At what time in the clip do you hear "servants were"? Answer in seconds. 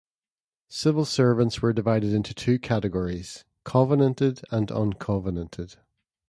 1.05-1.73